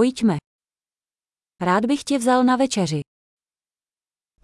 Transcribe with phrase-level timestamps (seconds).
[0.00, 0.37] Pojďme.
[1.61, 3.01] Rád bych tě vzal na večeři.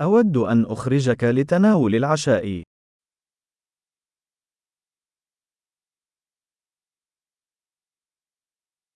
[0.01, 2.63] أود أن أخرجك لتناول العشاء.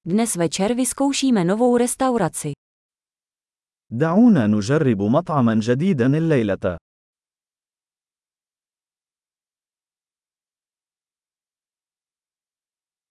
[0.05, 2.53] Dnes večer vyzkoušíme novou restauraci.
[3.89, 6.77] دعونا نجرب مطعما جديدا الليلة.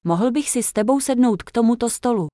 [0.05, 2.29] Mohl bych si s tebou sednout k tomuto stolu.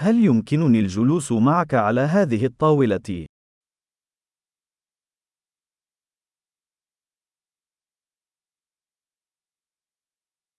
[0.00, 3.26] هل يمكنني الجلوس معك على هذه الطاولة؟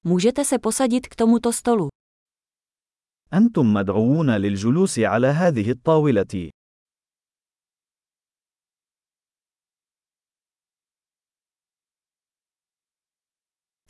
[0.05, 1.89] Můžete se posadit k tomuto stolu.
[3.33, 6.49] أنتم مدعوون للجلوس على هذه الطاولة.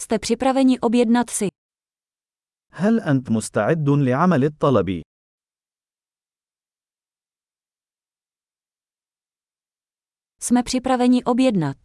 [0.01, 1.47] Jste připraveni objednat si.
[2.71, 5.08] هل أنت مستعد لعمل الطلب؟
[10.40, 11.76] Jsme připraveni objednat.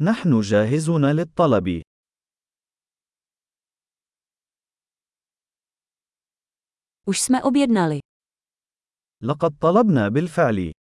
[0.00, 1.82] نحن جاهزون للطلب.
[7.06, 8.00] Už jsme objednali.
[9.22, 10.72] لقد طلبنا بالفعل.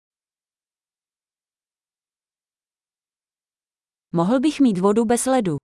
[4.12, 5.56] Mohl bych mít vodu bez ledu.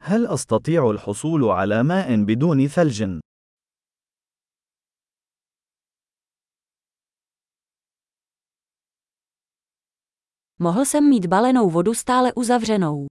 [0.00, 3.20] هل أستطيع الحصول على ماء بدون ثلج؟
[10.60, 13.06] Mohl jsem mít balenou vodu stále uzavřenou.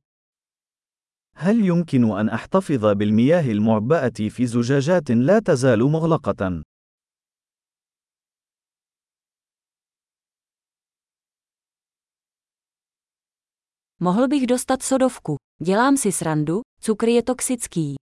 [1.37, 6.63] هل يمكن أن أحتفظ بالمياه المعبأة في زجاجات لا تزال مغلقة؟
[13.99, 15.35] Mohl bych dostat sodovku.
[15.61, 17.95] Dělám si srandu, cukr je toxický.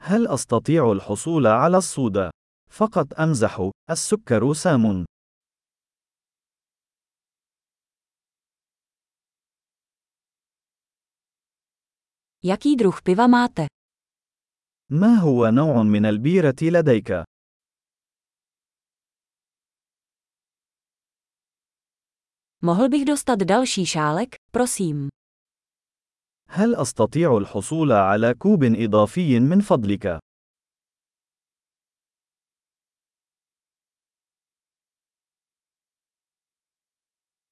[0.00, 2.30] هل أستطيع الحصول على الصودا؟
[2.70, 5.04] فقط أمزح، السكر سام.
[12.44, 13.66] Jaký druh piva máte?
[14.90, 17.24] ما هو نوع من البيرة لديك؟
[22.62, 25.08] Mohl bych dostat další šálek, prosím.
[26.48, 30.18] هل أستطيع الحصول على كوب إضافي من فضلك؟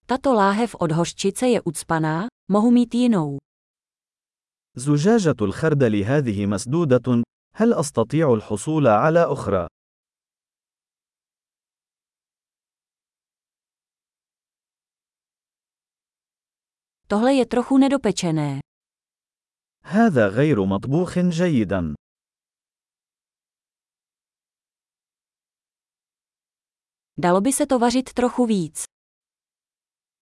[0.06, 3.38] Tato láhev od hořčice je ucpaná, mohu mít jinou.
[4.77, 7.23] زجاجة الخردل هذه مسدودة،
[7.55, 9.67] هل أستطيع الحصول على أخرى؟
[17.07, 18.59] Tohle je trochu nedopečené.
[19.83, 21.95] هذا غير مطبوخ جيدا.
[27.17, 28.85] Dalo by se to vařit trochu víc.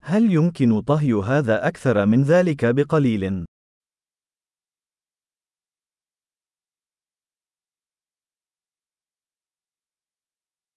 [0.04, 3.46] هل يمكن طهي هذا أكثر من ذلك بقليل؟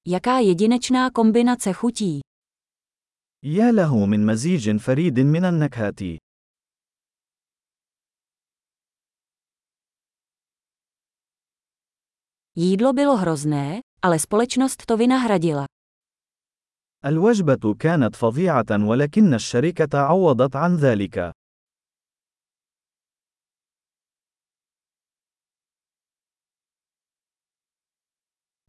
[0.07, 2.21] Jaká jedinečná kombinace chutí.
[3.43, 6.01] يا له من مزيج فريد من النكهات.
[12.55, 15.65] Jídlo bylo hrozné, ale společnost to vynahradila.
[17.05, 21.31] الوجبة كانت فظيعة ولكن الشركة عوضت عن ذلك.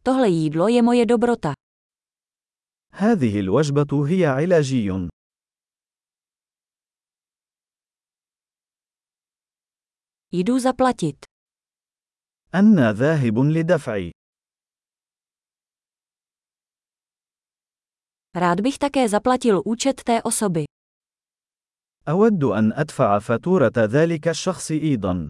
[0.06, 1.54] Tohle jídlo je moje dobrota.
[2.92, 5.08] هذه الوجبة هي علاجي.
[10.32, 11.24] Jdu zaplatit.
[12.54, 14.10] أنا ذاهب لدفع.
[18.34, 20.64] Rád bych také zaplatil účet té osoby.
[22.08, 25.28] أود أن أدفع فاتورة ذلك الشخص أيضا.